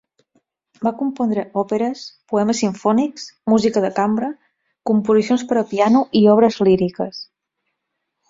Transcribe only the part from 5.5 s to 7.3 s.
per a piano i obres líriques.